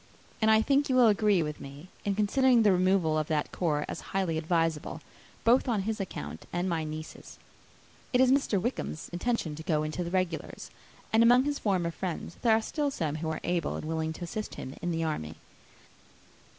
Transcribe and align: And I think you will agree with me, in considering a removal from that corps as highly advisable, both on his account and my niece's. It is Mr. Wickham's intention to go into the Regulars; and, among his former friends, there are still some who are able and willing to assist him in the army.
And 0.41 0.49
I 0.49 0.63
think 0.63 0.89
you 0.89 0.95
will 0.95 1.09
agree 1.09 1.43
with 1.43 1.59
me, 1.61 1.89
in 2.03 2.15
considering 2.15 2.65
a 2.65 2.71
removal 2.71 3.23
from 3.23 3.23
that 3.27 3.51
corps 3.51 3.85
as 3.87 4.01
highly 4.01 4.35
advisable, 4.39 4.99
both 5.43 5.67
on 5.67 5.83
his 5.83 5.99
account 5.99 6.47
and 6.51 6.67
my 6.67 6.83
niece's. 6.83 7.37
It 8.11 8.19
is 8.19 8.31
Mr. 8.31 8.59
Wickham's 8.59 9.09
intention 9.09 9.53
to 9.53 9.61
go 9.61 9.83
into 9.83 10.03
the 10.03 10.09
Regulars; 10.09 10.71
and, 11.13 11.21
among 11.21 11.43
his 11.43 11.59
former 11.59 11.91
friends, 11.91 12.37
there 12.41 12.55
are 12.57 12.63
still 12.63 12.89
some 12.89 13.17
who 13.17 13.29
are 13.29 13.41
able 13.43 13.75
and 13.75 13.85
willing 13.85 14.11
to 14.13 14.23
assist 14.23 14.55
him 14.55 14.73
in 14.81 14.89
the 14.89 15.03
army. 15.03 15.35